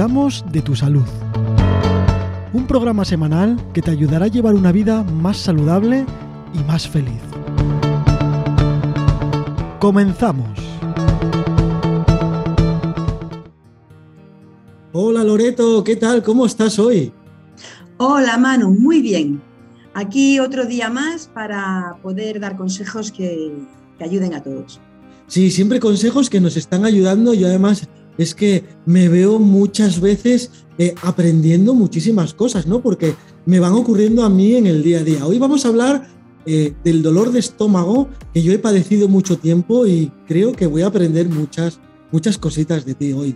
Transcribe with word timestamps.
cuidamos 0.00 0.42
de 0.50 0.62
tu 0.62 0.74
salud. 0.74 1.04
Un 2.54 2.66
programa 2.66 3.04
semanal 3.04 3.62
que 3.74 3.82
te 3.82 3.90
ayudará 3.90 4.24
a 4.24 4.28
llevar 4.28 4.54
una 4.54 4.72
vida 4.72 5.02
más 5.02 5.36
saludable 5.36 6.06
y 6.54 6.64
más 6.64 6.88
feliz. 6.88 7.20
Comenzamos. 9.78 10.58
Hola 14.92 15.22
Loreto, 15.22 15.84
¿qué 15.84 15.96
tal? 15.96 16.22
¿Cómo 16.22 16.46
estás 16.46 16.78
hoy? 16.78 17.12
Hola 17.98 18.38
Manu, 18.38 18.70
muy 18.70 19.02
bien. 19.02 19.42
Aquí 19.92 20.38
otro 20.38 20.64
día 20.64 20.88
más 20.88 21.28
para 21.28 21.98
poder 22.02 22.40
dar 22.40 22.56
consejos 22.56 23.12
que, 23.12 23.52
que 23.98 24.04
ayuden 24.04 24.32
a 24.32 24.42
todos. 24.42 24.80
Sí, 25.26 25.50
siempre 25.50 25.78
consejos 25.78 26.30
que 26.30 26.40
nos 26.40 26.56
están 26.56 26.86
ayudando 26.86 27.34
y 27.34 27.44
además 27.44 27.86
es 28.18 28.34
que 28.34 28.64
me 28.86 29.08
veo 29.08 29.38
muchas 29.38 30.00
veces 30.00 30.50
eh, 30.78 30.94
aprendiendo 31.02 31.74
muchísimas 31.74 32.34
cosas, 32.34 32.66
¿no? 32.66 32.80
Porque 32.80 33.14
me 33.46 33.60
van 33.60 33.72
ocurriendo 33.72 34.24
a 34.24 34.30
mí 34.30 34.54
en 34.54 34.66
el 34.66 34.82
día 34.82 35.00
a 35.00 35.04
día. 35.04 35.26
Hoy 35.26 35.38
vamos 35.38 35.64
a 35.64 35.68
hablar 35.68 36.08
eh, 36.46 36.74
del 36.84 37.02
dolor 37.02 37.32
de 37.32 37.40
estómago 37.40 38.08
que 38.32 38.42
yo 38.42 38.52
he 38.52 38.58
padecido 38.58 39.08
mucho 39.08 39.38
tiempo 39.38 39.86
y 39.86 40.12
creo 40.26 40.52
que 40.52 40.66
voy 40.66 40.82
a 40.82 40.86
aprender 40.86 41.28
muchas, 41.28 41.80
muchas 42.10 42.38
cositas 42.38 42.84
de 42.84 42.94
ti 42.94 43.12
hoy. 43.12 43.34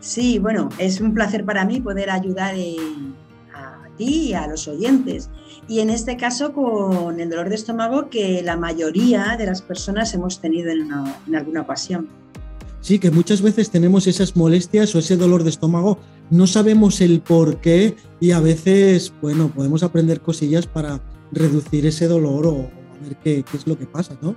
Sí, 0.00 0.38
bueno, 0.38 0.68
es 0.78 1.00
un 1.00 1.14
placer 1.14 1.44
para 1.44 1.64
mí 1.64 1.80
poder 1.80 2.10
ayudar 2.10 2.54
a 2.54 3.88
ti 3.96 4.28
y 4.28 4.32
a 4.34 4.46
los 4.46 4.68
oyentes 4.68 5.30
y 5.68 5.80
en 5.80 5.90
este 5.90 6.16
caso 6.16 6.52
con 6.52 7.18
el 7.20 7.28
dolor 7.28 7.48
de 7.48 7.56
estómago 7.56 8.08
que 8.08 8.42
la 8.42 8.56
mayoría 8.56 9.36
de 9.36 9.46
las 9.46 9.62
personas 9.62 10.14
hemos 10.14 10.40
tenido 10.40 10.70
en, 10.70 10.92
alguna 11.34 11.62
ocasión. 11.62 12.08
Sí, 12.86 13.00
que 13.00 13.10
muchas 13.10 13.42
veces 13.42 13.70
tenemos 13.70 14.06
esas 14.06 14.36
molestias 14.36 14.94
o 14.94 15.00
ese 15.00 15.16
dolor 15.16 15.42
de 15.42 15.50
estómago, 15.50 15.98
no 16.30 16.46
sabemos 16.46 17.00
el 17.00 17.20
por 17.20 17.60
qué 17.60 17.96
y 18.20 18.30
a 18.30 18.38
veces, 18.38 19.12
bueno, 19.20 19.50
podemos 19.52 19.82
aprender 19.82 20.20
cosillas 20.20 20.68
para 20.68 21.00
reducir 21.32 21.84
ese 21.84 22.06
dolor 22.06 22.46
o 22.46 22.52
a 22.52 23.02
ver 23.02 23.16
qué, 23.24 23.44
es 23.52 23.66
lo 23.66 23.76
que 23.76 23.86
pasa, 23.86 24.16
¿no? 24.22 24.36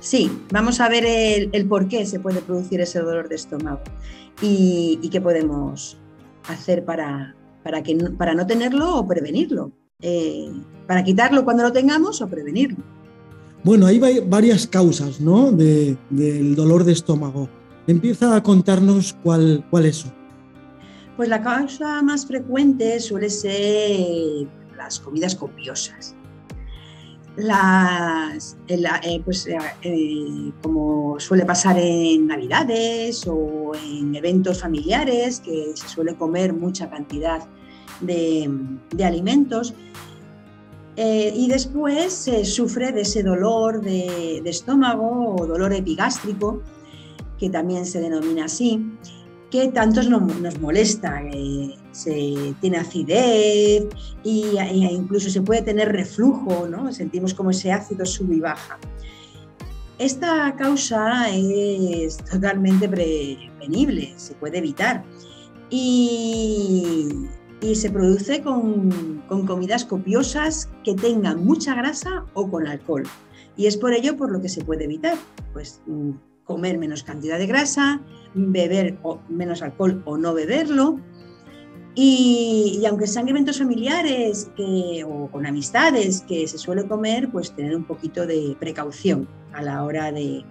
Sí, 0.00 0.30
vamos 0.52 0.80
a 0.80 0.90
ver 0.90 1.06
el, 1.50 1.66
por 1.66 1.88
qué 1.88 2.04
se 2.04 2.20
puede 2.20 2.42
producir 2.42 2.82
ese 2.82 3.00
dolor 3.00 3.30
de 3.30 3.36
estómago 3.36 3.80
y, 4.42 5.08
qué 5.10 5.22
podemos 5.22 5.96
hacer 6.48 6.84
para, 6.84 7.36
para, 7.62 7.82
que, 7.82 7.96
para 8.18 8.34
no 8.34 8.46
tenerlo 8.46 8.96
o 8.96 9.08
prevenirlo. 9.08 9.72
Eh, 10.02 10.52
para 10.86 11.02
quitarlo 11.02 11.42
cuando 11.42 11.62
lo 11.62 11.72
tengamos 11.72 12.20
o 12.20 12.28
prevenirlo. 12.28 12.84
Bueno, 13.66 13.86
hay 13.86 13.98
varias 14.20 14.64
causas 14.68 15.20
¿no? 15.20 15.50
del 15.50 16.54
dolor 16.54 16.84
de 16.84 16.92
estómago. 16.92 17.48
Empieza 17.88 18.36
a 18.36 18.40
contarnos 18.40 19.16
cuál, 19.24 19.64
es 19.72 19.84
eso. 19.84 20.12
Pues 21.16 21.28
la 21.28 21.42
causa 21.42 22.00
más 22.00 22.26
frecuente 22.26 23.00
suele 23.00 23.28
ser 23.28 24.46
las 24.76 25.00
comidas 25.00 25.34
copiosas. 25.34 26.14
Las, 27.34 28.56
eh, 28.68 29.20
pues, 29.24 29.48
eh, 29.48 30.52
como 30.62 31.18
suele 31.18 31.44
pasar 31.44 31.76
en 31.76 32.28
Navidades 32.28 33.26
o 33.26 33.72
en 33.74 34.14
eventos 34.14 34.60
familiares, 34.60 35.40
que 35.40 35.72
se 35.74 35.88
suele 35.88 36.14
comer 36.14 36.52
mucha 36.52 36.88
cantidad 36.88 37.40
de, 38.00 38.48
alimentos. 39.04 39.74
Eh, 40.96 41.32
y 41.34 41.48
después 41.48 42.12
se 42.12 42.44
sufre 42.44 42.90
de 42.90 43.02
ese 43.02 43.22
dolor 43.22 43.82
de, 43.82 44.38
estómago 44.46 45.36
o 45.36 45.46
dolor 45.46 45.72
epigástrico, 45.74 46.62
que 47.38 47.50
también 47.50 47.84
se 47.84 48.00
denomina 48.00 48.46
así, 48.46 48.82
que 49.50 49.68
tantos 49.68 50.08
nos, 50.08 50.58
molesta. 50.58 51.22
se 51.92 52.54
tiene 52.60 52.78
acidez 52.78 53.86
y, 54.24 54.56
e 54.58 54.92
incluso 54.92 55.28
se 55.28 55.42
puede 55.42 55.62
tener 55.62 55.92
reflujo, 55.92 56.66
¿no? 56.66 56.92
sentimos 56.92 57.34
como 57.34 57.50
ese 57.50 57.72
ácido 57.72 58.06
sube 58.06 58.36
y 58.36 58.40
baja. 58.40 58.78
Esta 59.98 60.54
causa 60.56 61.28
es 61.30 62.18
totalmente 62.18 62.86
prevenible, 62.86 64.12
se 64.16 64.34
puede 64.34 64.58
evitar. 64.58 65.04
Y, 65.70 67.08
y 67.66 67.74
se 67.74 67.90
produce 67.90 68.42
con, 68.42 69.22
comidas 69.28 69.84
copiosas 69.84 70.68
que 70.84 70.94
tengan 70.94 71.44
mucha 71.44 71.74
grasa 71.74 72.24
o 72.34 72.48
con 72.48 72.66
alcohol. 72.66 73.02
Y 73.56 73.66
es 73.66 73.76
por 73.76 73.92
ello 73.92 74.16
por 74.16 74.30
lo 74.30 74.40
que 74.40 74.48
se 74.48 74.64
puede 74.64 74.84
evitar, 74.84 75.16
pues 75.52 75.80
mm, 75.86 76.10
comer 76.44 76.78
menos 76.78 77.02
cantidad 77.02 77.38
de 77.38 77.46
grasa, 77.46 78.00
beber 78.34 78.98
menos 79.28 79.62
alcohol 79.62 80.00
o 80.04 80.16
no 80.16 80.32
beberlo. 80.32 81.00
Y, 81.98 82.84
aunque 82.86 83.06
sean 83.06 83.26
eventos 83.26 83.58
familiares 83.58 84.50
o 85.06 85.28
con 85.32 85.46
amistades 85.46 86.22
que 86.28 86.46
se 86.46 86.58
suele 86.58 86.86
comer, 86.86 87.30
pues 87.32 87.56
tener 87.56 87.74
un 87.74 87.84
poquito 87.84 88.26
de 88.26 88.54
precaución 88.60 89.26
a 89.54 89.62
la 89.62 89.82
hora 89.82 90.12
de, 90.12 90.44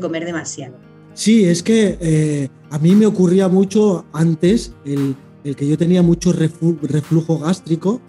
comer 0.00 0.24
demasiado. 0.24 0.74
Sí, 1.12 1.44
es 1.44 1.62
que 1.62 1.98
eh, 2.00 2.48
a 2.70 2.78
mí 2.78 2.96
me 2.96 3.04
ocurría 3.04 3.48
mucho 3.48 4.06
antes 4.14 4.74
el 4.86 5.14
el 5.44 5.56
que 5.56 5.66
yo 5.66 5.76
tenía 5.76 6.02
mucho 6.02 6.32
reflujo 6.32 7.38
gástrico 7.38 8.00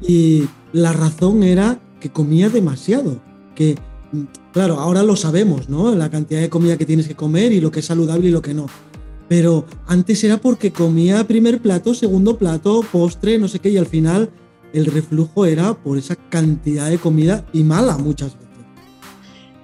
y 0.00 0.44
la 0.72 0.92
razón 0.92 1.42
era 1.42 1.80
que 2.00 2.10
comía 2.10 2.48
demasiado, 2.48 3.20
que 3.54 3.76
claro, 4.52 4.80
ahora 4.80 5.02
lo 5.02 5.16
sabemos, 5.16 5.68
¿no? 5.68 5.94
La 5.94 6.10
cantidad 6.10 6.40
de 6.40 6.50
comida 6.50 6.76
que 6.76 6.86
tienes 6.86 7.06
que 7.06 7.14
comer 7.14 7.52
y 7.52 7.60
lo 7.60 7.70
que 7.70 7.80
es 7.80 7.86
saludable 7.86 8.28
y 8.28 8.32
lo 8.32 8.42
que 8.42 8.54
no. 8.54 8.66
Pero 9.28 9.66
antes 9.86 10.22
era 10.24 10.38
porque 10.38 10.72
comía 10.72 11.26
primer 11.26 11.60
plato, 11.60 11.94
segundo 11.94 12.36
plato, 12.36 12.84
postre, 12.90 13.38
no 13.38 13.48
sé 13.48 13.60
qué, 13.60 13.70
y 13.70 13.76
al 13.76 13.86
final 13.86 14.30
el 14.72 14.86
reflujo 14.86 15.46
era 15.46 15.74
por 15.74 15.98
esa 15.98 16.16
cantidad 16.16 16.90
de 16.90 16.98
comida 16.98 17.46
y 17.52 17.62
mala 17.62 17.98
muchas 17.98 18.34
veces. 18.34 18.48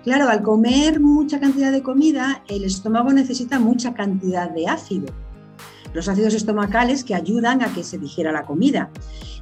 Claro, 0.05 0.29
al 0.29 0.43
comer 0.43 1.01
mucha 1.01 1.41
cantidad 1.41 1.73
de 1.73 1.83
comida, 1.83 2.43
el 2.49 2.65
estómago 2.65 3.13
necesita 3.13 3.59
mucha 3.59 3.95
cantidad 3.95 4.51
de 4.51 4.69
ácido 4.69 5.07
los 5.95 6.09
ácidos 6.09 6.35
estomacales 6.35 7.05
que 7.05 7.15
ayudan 7.15 7.63
a 7.63 7.73
que 7.73 7.85
se 7.85 7.99
digiera 7.99 8.33
la 8.33 8.45
comida. 8.45 8.91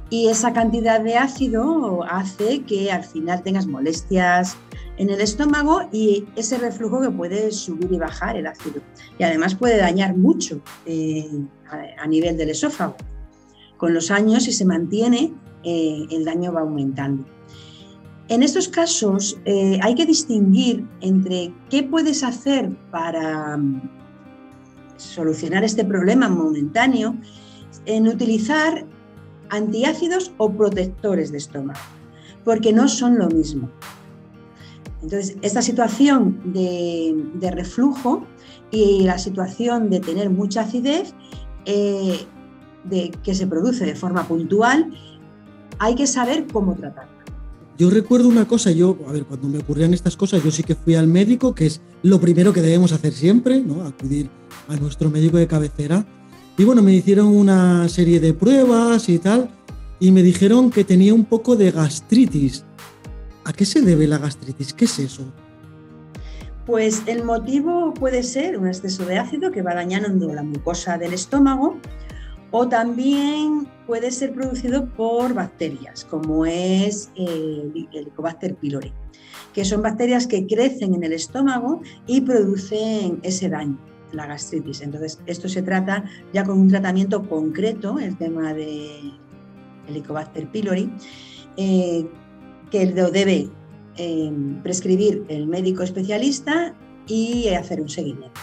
Y 0.09 0.29
esa 0.29 0.53
cantidad 0.53 1.01
de 1.01 1.17
ácido 1.17 2.03
hace 2.03 2.63
que 2.63 2.91
al 2.91 3.03
final 3.03 3.43
tengas 3.43 3.67
molestias 3.67 4.55
en 4.97 5.09
el 5.09 5.19
estómago 5.21 5.89
y 5.91 6.25
ese 6.35 6.57
reflujo 6.57 7.01
que 7.01 7.11
puede 7.11 7.51
subir 7.51 7.91
y 7.91 7.97
bajar 7.97 8.37
el 8.37 8.47
ácido. 8.47 8.81
Y 9.19 9.23
además 9.23 9.55
puede 9.55 9.77
dañar 9.77 10.15
mucho 10.15 10.61
eh, 10.85 11.29
a, 11.99 12.07
nivel 12.07 12.37
del 12.37 12.51
esófago. 12.51 12.95
Con 13.77 13.93
los 13.93 14.09
años, 14.09 14.43
si 14.43 14.53
se 14.53 14.65
mantiene, 14.65 15.33
eh, 15.63 16.05
el 16.09 16.23
daño 16.23 16.53
va 16.53 16.61
aumentando. 16.61 17.25
En 18.29 18.43
estos 18.43 18.67
casos 18.67 19.39
eh, 19.45 19.79
hay 19.81 19.95
que 19.95 20.05
distinguir 20.05 20.85
entre 21.01 21.53
qué 21.69 21.83
puedes 21.83 22.23
hacer 22.23 22.75
para 22.91 23.57
solucionar 24.97 25.63
este 25.63 25.85
problema 25.85 26.29
momentáneo 26.29 27.15
en 27.85 28.07
utilizar 28.07 28.85
antiácidos 29.49 30.31
o 30.37 30.51
protectores 30.51 31.31
de 31.31 31.37
estómago, 31.37 31.79
porque 32.43 32.73
no 32.73 32.87
son 32.87 33.17
lo 33.17 33.29
mismo. 33.29 33.69
Entonces, 35.01 35.37
esta 35.41 35.61
situación 35.61 36.41
de, 36.53 37.51
reflujo 37.51 38.25
y 38.71 39.03
la 39.03 39.17
situación 39.17 39.89
de 39.89 39.99
tener 39.99 40.29
mucha 40.29 40.61
acidez 40.61 41.13
eh, 41.65 42.25
de, 42.83 43.11
que 43.23 43.35
se 43.35 43.47
produce 43.47 43.85
de 43.85 43.95
forma 43.95 44.27
puntual, 44.27 44.91
hay 45.79 45.95
que 45.95 46.07
saber 46.07 46.47
cómo 46.51 46.75
tratarla. 46.75 47.16
Yo 47.77 47.91
recuerdo 47.91 48.27
una 48.27 48.47
cosa, 48.47 48.71
yo, 48.71 48.97
a 49.07 49.11
ver, 49.11 49.25
cuando 49.25 49.47
me 49.47 49.59
ocurrían 49.59 49.93
estas 49.93 50.17
cosas, 50.17 50.43
yo 50.43 50.49
sí 50.49 50.63
que 50.63 50.73
fui 50.73 50.95
al 50.95 51.05
médico, 51.05 51.53
que 51.53 51.67
es 51.67 51.79
lo 52.01 52.19
primero 52.19 52.51
que 52.51 52.61
debemos 52.61 52.91
hacer 52.91 53.13
siempre, 53.13 53.61
¿no? 53.61 53.83
Acudir 53.85 54.31
a 54.67 54.75
nuestro 54.77 55.11
médico 55.11 55.37
de 55.37 55.45
cabecera. 55.45 56.03
Y 56.57 56.63
bueno, 56.63 56.81
me 56.81 56.93
hicieron 56.93 57.27
una 57.27 57.87
serie 57.87 58.19
de 58.19 58.33
pruebas 58.33 59.09
y 59.09 59.19
tal, 59.19 59.51
y 59.99 60.11
me 60.11 60.23
dijeron 60.23 60.71
que 60.71 60.83
tenía 60.83 61.13
un 61.13 61.25
poco 61.25 61.55
de 61.55 61.69
gastritis. 61.69 62.65
¿A 63.45 63.53
qué 63.53 63.63
se 63.63 63.81
debe 63.81 64.07
la 64.07 64.17
gastritis? 64.17 64.73
¿Qué 64.73 64.85
es 64.85 64.97
eso? 64.97 65.23
Pues 66.65 67.03
el 67.05 67.23
motivo 67.23 67.93
puede 67.93 68.23
ser 68.23 68.57
un 68.57 68.67
exceso 68.67 69.05
de 69.05 69.19
ácido 69.19 69.51
que 69.51 69.61
va 69.61 69.75
dañando 69.75 70.33
la 70.33 70.41
mucosa 70.41 70.97
del 70.97 71.13
estómago 71.13 71.77
o 72.51 72.67
también 72.67 73.67
puede 73.85 74.11
ser 74.11 74.33
producido 74.33 74.87
por 74.89 75.33
bacterias, 75.33 76.05
como 76.05 76.45
es 76.45 77.09
el 77.15 77.87
Helicobacter 77.93 78.55
pylori, 78.55 78.91
que 79.53 79.65
son 79.65 79.81
bacterias 79.81 80.27
que 80.27 80.45
crecen 80.45 80.93
en 80.93 81.03
el 81.03 81.13
estómago 81.13 81.81
y 82.05 82.21
producen 82.21 83.19
ese 83.23 83.49
daño 83.49 83.77
la 84.11 84.25
gastritis. 84.25 84.81
Entonces, 84.81 85.19
esto 85.25 85.49
se 85.49 85.61
trata 85.61 86.05
ya 86.33 86.43
con 86.43 86.59
un 86.59 86.69
tratamiento 86.69 87.27
concreto, 87.27 87.99
el 87.99 88.17
tema 88.17 88.53
de 88.53 89.11
Helicobacter 89.87 90.47
pylori, 90.47 90.89
eh, 91.57 92.07
que 92.71 92.85
lo 92.87 93.11
debe 93.11 93.49
eh, 93.97 94.31
prescribir 94.63 95.25
el 95.27 95.47
médico 95.47 95.83
especialista 95.83 96.73
y 97.07 97.49
hacer 97.49 97.81
un 97.81 97.89
seguimiento. 97.89 98.39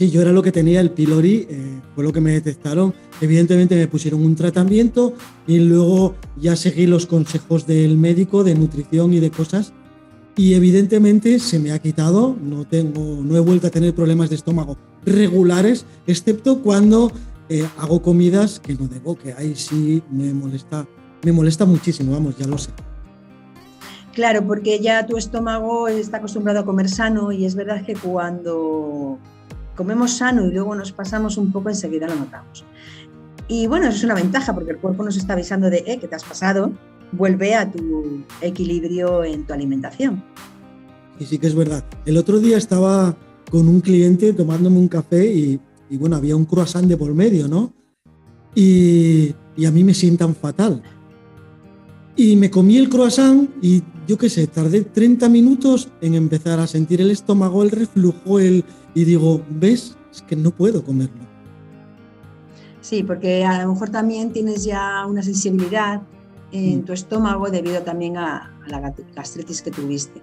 Sí, 0.00 0.10
yo 0.10 0.22
era 0.22 0.32
lo 0.32 0.42
que 0.42 0.50
tenía 0.50 0.80
el 0.80 0.92
pylori, 0.92 1.46
eh, 1.50 1.78
fue 1.94 2.02
lo 2.02 2.10
que 2.10 2.22
me 2.22 2.32
detectaron. 2.32 2.94
Evidentemente 3.20 3.76
me 3.76 3.86
pusieron 3.86 4.24
un 4.24 4.34
tratamiento 4.34 5.12
y 5.46 5.58
luego 5.58 6.14
ya 6.38 6.56
seguí 6.56 6.86
los 6.86 7.04
consejos 7.04 7.66
del 7.66 7.98
médico 7.98 8.42
de 8.42 8.54
nutrición 8.54 9.12
y 9.12 9.20
de 9.20 9.30
cosas. 9.30 9.74
Y 10.36 10.54
evidentemente 10.54 11.38
se 11.38 11.58
me 11.58 11.72
ha 11.72 11.78
quitado, 11.80 12.34
no, 12.42 12.66
tengo, 12.66 13.20
no 13.22 13.36
he 13.36 13.40
vuelto 13.40 13.66
a 13.66 13.70
tener 13.70 13.94
problemas 13.94 14.30
de 14.30 14.36
estómago 14.36 14.78
regulares, 15.04 15.84
excepto 16.06 16.62
cuando 16.62 17.12
eh, 17.50 17.66
hago 17.76 18.00
comidas 18.00 18.58
que 18.58 18.76
no 18.76 18.88
debo, 18.88 19.18
que 19.18 19.34
ahí 19.34 19.54
sí 19.54 20.02
me 20.10 20.32
molesta, 20.32 20.86
me 21.22 21.32
molesta 21.32 21.66
muchísimo, 21.66 22.12
vamos, 22.12 22.38
ya 22.38 22.46
lo 22.46 22.56
sé. 22.56 22.70
Claro, 24.14 24.46
porque 24.46 24.80
ya 24.80 25.04
tu 25.04 25.18
estómago 25.18 25.88
está 25.88 26.16
acostumbrado 26.16 26.60
a 26.60 26.64
comer 26.64 26.88
sano 26.88 27.32
y 27.32 27.44
es 27.44 27.54
verdad 27.54 27.84
que 27.84 27.92
cuando 27.92 29.18
comemos 29.76 30.16
sano 30.16 30.46
y 30.46 30.52
luego 30.52 30.74
nos 30.74 30.92
pasamos 30.92 31.36
un 31.36 31.52
poco, 31.52 31.68
enseguida 31.68 32.06
lo 32.06 32.16
notamos. 32.16 32.64
Y 33.48 33.66
bueno, 33.66 33.88
eso 33.88 33.96
es 33.96 34.04
una 34.04 34.14
ventaja 34.14 34.54
porque 34.54 34.72
el 34.72 34.78
cuerpo 34.78 35.02
nos 35.02 35.16
está 35.16 35.32
avisando 35.32 35.70
de 35.70 35.84
eh, 35.86 35.98
que 35.98 36.06
te 36.06 36.14
has 36.14 36.24
pasado, 36.24 36.72
vuelve 37.12 37.54
a 37.54 37.70
tu 37.70 38.24
equilibrio 38.40 39.24
en 39.24 39.44
tu 39.44 39.52
alimentación. 39.52 40.22
Y 41.18 41.24
sí 41.26 41.38
que 41.38 41.48
es 41.48 41.54
verdad. 41.54 41.84
El 42.06 42.16
otro 42.16 42.38
día 42.38 42.56
estaba 42.56 43.16
con 43.50 43.68
un 43.68 43.80
cliente 43.80 44.32
tomándome 44.32 44.78
un 44.78 44.88
café 44.88 45.26
y, 45.26 45.60
bueno, 45.96 46.16
había 46.16 46.36
un 46.36 46.44
croissant 46.44 46.86
de 46.86 46.96
por 46.96 47.12
medio, 47.12 47.48
¿no? 47.48 47.72
Y, 48.54 49.34
y 49.56 49.66
a 49.66 49.70
mí 49.70 49.84
me 49.84 49.94
sientan 49.94 50.34
fatal. 50.34 50.82
Y 52.16 52.36
me 52.36 52.50
comí 52.50 52.76
el 52.76 52.88
croissant 52.88 53.48
y 53.62 53.82
yo 54.06 54.18
qué 54.18 54.28
sé, 54.28 54.46
tardé 54.46 54.82
30 54.82 55.28
minutos 55.28 55.88
en 56.00 56.14
empezar 56.14 56.58
a 56.58 56.66
sentir 56.66 57.00
el 57.00 57.10
estómago, 57.10 57.62
el 57.62 57.70
reflujo, 57.70 58.40
el... 58.40 58.64
y 58.94 59.04
digo, 59.04 59.42
¿ves? 59.48 59.96
Es 60.12 60.22
que 60.22 60.36
no 60.36 60.50
puedo 60.50 60.84
comerlo. 60.84 61.30
Sí, 62.80 63.02
porque 63.04 63.44
a 63.44 63.62
lo 63.62 63.72
mejor 63.72 63.90
también 63.90 64.32
tienes 64.32 64.64
ya 64.64 65.06
una 65.06 65.22
sensibilidad 65.22 66.02
en 66.52 66.80
mm. 66.80 66.84
tu 66.84 66.92
estómago 66.92 67.50
debido 67.50 67.82
también 67.82 68.16
a, 68.16 68.52
la 68.66 68.92
gastritis 69.14 69.62
que 69.62 69.70
tuviste. 69.70 70.20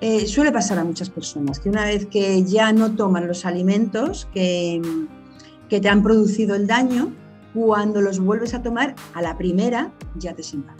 Eh, 0.00 0.26
suele 0.26 0.50
pasar 0.50 0.78
a 0.78 0.84
muchas 0.84 1.10
personas 1.10 1.60
que 1.60 1.68
una 1.68 1.84
vez 1.84 2.06
que 2.06 2.42
ya 2.44 2.72
no 2.72 2.94
toman 2.94 3.26
los 3.26 3.44
alimentos 3.44 4.28
que, 4.32 4.80
que 5.68 5.80
te 5.80 5.88
han 5.88 6.02
producido 6.02 6.54
el 6.54 6.66
daño, 6.66 7.12
cuando 7.54 8.00
los 8.00 8.18
vuelves 8.18 8.54
a 8.54 8.62
tomar, 8.62 8.94
a 9.14 9.22
la 9.22 9.36
primera 9.36 9.92
ya 10.16 10.34
te 10.34 10.42
sientan 10.42 10.76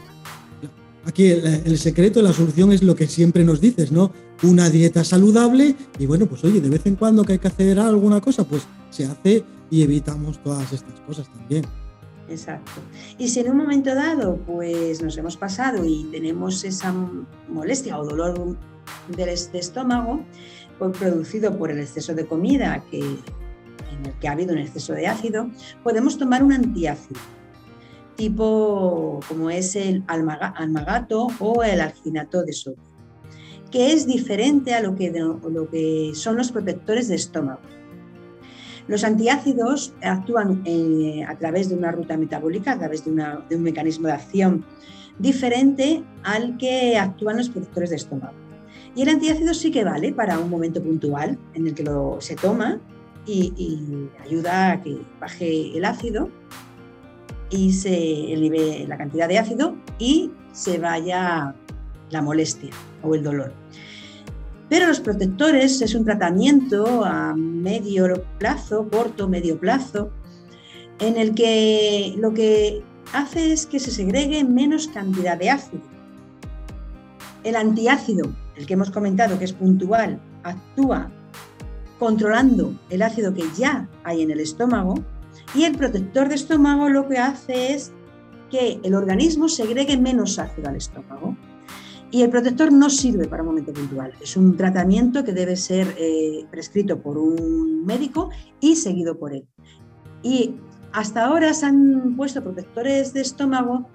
Aquí 1.03 1.31
el, 1.31 1.77
secreto, 1.79 2.21
la 2.21 2.31
solución 2.31 2.71
es 2.71 2.83
lo 2.83 2.95
que 2.95 3.07
siempre 3.07 3.43
nos 3.43 3.59
dices, 3.59 3.91
¿no? 3.91 4.11
Una 4.43 4.69
dieta 4.69 5.03
saludable 5.03 5.75
y 5.97 6.05
bueno, 6.05 6.27
pues 6.27 6.43
oye, 6.43 6.61
de 6.61 6.69
vez 6.69 6.85
en 6.85 6.95
cuando 6.95 7.23
que 7.23 7.33
hay 7.33 7.39
que 7.39 7.47
hacer 7.47 7.79
alguna 7.79 8.21
cosa, 8.21 8.43
pues 8.43 8.67
se 8.91 9.05
hace 9.05 9.43
y 9.71 9.81
evitamos 9.81 10.41
todas 10.43 10.71
estas 10.71 10.99
cosas 11.01 11.27
también. 11.33 11.65
Exacto. 12.29 12.81
Y 13.17 13.29
si 13.29 13.39
en 13.39 13.49
un 13.49 13.57
momento 13.57 13.95
dado, 13.95 14.37
pues 14.45 15.01
nos 15.01 15.17
hemos 15.17 15.37
pasado 15.37 15.83
y 15.83 16.03
tenemos 16.11 16.63
esa 16.63 16.93
molestia 17.49 17.99
o 17.99 18.05
dolor 18.05 18.55
del 19.15 19.29
estómago, 19.29 20.21
pues 20.77 20.97
producido 20.97 21.57
por 21.57 21.71
el 21.71 21.79
exceso 21.79 22.13
de 22.13 22.27
comida 22.27 22.83
que, 22.91 23.17
en 24.01 24.07
el 24.07 24.19
que 24.19 24.27
ha 24.27 24.33
habido 24.33 24.53
un 24.53 24.59
exceso 24.59 24.93
de 24.93 25.07
ácido, 25.07 25.49
podemos 25.83 26.17
tomar 26.17 26.43
un 26.43 26.53
antiácido 26.53 27.19
tipo 28.21 29.19
como 29.27 29.49
es 29.49 29.75
el 29.75 30.03
almagato 30.07 31.27
o 31.39 31.63
el 31.63 31.81
alginato 31.81 32.43
de 32.43 32.53
sodio, 32.53 32.77
que 33.71 33.93
es 33.93 34.05
diferente 34.05 34.75
a 34.75 34.81
lo 34.81 34.95
que, 34.95 35.11
lo 35.11 35.67
que 35.69 36.11
son 36.13 36.37
los 36.37 36.51
protectores 36.51 37.07
de 37.07 37.15
estómago. 37.15 37.61
Los 38.87 39.03
antiácidos 39.03 39.95
actúan 40.03 40.61
eh, 40.65 41.23
a 41.27 41.35
través 41.37 41.69
de 41.69 41.75
una 41.75 41.91
ruta 41.91 42.15
metabólica, 42.15 42.73
a 42.73 42.77
través 42.77 43.03
de, 43.05 43.11
un 43.11 43.63
mecanismo 43.63 44.05
de 44.07 44.13
acción 44.13 44.65
diferente 45.17 46.03
al 46.23 46.57
que 46.57 46.97
actúan 46.97 47.37
los 47.37 47.49
protectores 47.49 47.89
de 47.89 47.95
estómago. 47.95 48.35
Y 48.95 49.01
el 49.01 49.09
antiácido 49.09 49.55
sí 49.55 49.71
que 49.71 49.83
vale 49.83 50.13
para 50.13 50.37
un 50.37 50.49
momento 50.49 50.83
puntual 50.83 51.39
en 51.55 51.65
el 51.65 51.73
que 51.73 51.83
lo, 51.83 52.17
se 52.19 52.35
toma 52.35 52.79
y, 53.25 54.09
ayuda 54.23 54.71
a 54.71 54.81
que 54.81 54.97
baje 55.19 55.77
el 55.77 55.85
ácido 55.85 56.29
y 57.49 57.73
se 57.73 58.33
eleve 58.33 58.85
la 58.87 58.97
cantidad 58.97 59.27
de 59.27 59.39
ácido 59.39 59.75
y 59.99 60.31
se 60.51 60.79
vaya 60.79 61.53
la 62.09 62.21
molestia 62.21 62.71
o 63.03 63.15
el 63.15 63.23
dolor. 63.23 63.53
Pero 64.69 64.87
los 64.87 65.01
protectores 65.01 65.81
es 65.81 65.95
un 65.95 66.05
tratamiento 66.05 67.03
a 67.03 67.35
medio 67.35 68.23
plazo, 68.37 68.87
corto, 68.89 69.27
medio 69.27 69.59
plazo, 69.59 70.11
en 70.99 71.17
el 71.17 71.35
que 71.35 72.15
lo 72.17 72.33
que 72.33 72.81
hace 73.11 73.51
es 73.51 73.65
que 73.65 73.79
se 73.79 73.91
segregue 73.91 74.43
menos 74.45 74.87
cantidad 74.87 75.37
de 75.37 75.49
ácido. 75.49 75.83
El 77.43 77.55
antiácido, 77.55 78.31
el 78.55 78.65
que 78.65 78.73
hemos 78.73 78.91
comentado 78.91 79.37
que 79.37 79.45
es 79.45 79.53
puntual, 79.53 80.21
actúa 80.43 81.11
controlando 82.01 82.73
el 82.89 83.03
ácido 83.03 83.31
que 83.31 83.43
ya 83.55 83.87
hay 84.03 84.23
en 84.23 84.31
el 84.31 84.39
estómago 84.39 84.95
y 85.53 85.65
el 85.65 85.77
protector 85.77 86.29
de 86.29 86.33
estómago 86.33 86.89
lo 86.89 87.07
que 87.07 87.19
hace 87.19 87.73
es 87.73 87.91
que 88.49 88.79
el 88.81 88.95
organismo 88.95 89.47
segregue 89.47 89.97
menos 89.97 90.39
ácido 90.39 90.67
al 90.67 90.77
estómago. 90.77 91.37
Y 92.09 92.23
el 92.23 92.31
protector 92.31 92.73
no 92.73 92.89
sirve 92.89 93.27
para 93.27 93.43
un 93.43 93.49
momento 93.49 93.71
puntual. 93.71 94.13
Es 94.19 94.35
un 94.35 94.57
tratamiento 94.57 95.23
que 95.23 95.31
debe 95.31 95.55
ser 95.55 95.95
eh, 95.99 96.43
prescrito 96.49 96.99
por 96.99 97.19
un 97.19 97.85
médico 97.85 98.31
y 98.59 98.77
seguido 98.77 99.19
por 99.19 99.35
él. 99.35 99.45
Y 100.23 100.55
hasta 100.93 101.25
ahora 101.25 101.53
se 101.53 101.67
han 101.67 102.15
puesto 102.17 102.41
protectores 102.41 103.13
de 103.13 103.21
estómago 103.21 103.87